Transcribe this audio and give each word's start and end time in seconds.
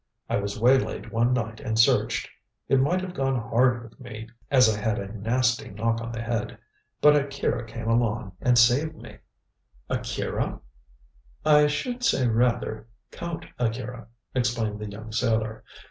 I 0.27 0.37
was 0.37 0.59
waylaid 0.59 1.11
one 1.11 1.31
night 1.31 1.59
and 1.59 1.77
searched. 1.77 2.27
It 2.67 2.79
might 2.79 3.01
have 3.01 3.13
gone 3.13 3.39
hard 3.39 3.83
with 3.83 3.99
me, 3.99 4.29
as 4.49 4.67
I 4.67 4.81
had 4.81 4.97
a 4.97 5.15
nasty 5.15 5.69
knock 5.69 6.01
on 6.01 6.11
the 6.11 6.23
head. 6.23 6.57
But 7.01 7.15
Akira 7.15 7.67
came 7.67 7.87
along 7.87 8.31
and 8.41 8.57
saved 8.57 8.95
me." 8.95 9.19
"Akira?" 9.91 10.59
"I 11.45 11.67
should 11.67 12.03
rather 12.15 12.87
say 13.11 13.15
Count 13.19 13.45
Akira," 13.59 14.07
explained 14.33 14.79
the 14.79 14.89
young 14.89 15.11
sailor. 15.11 15.63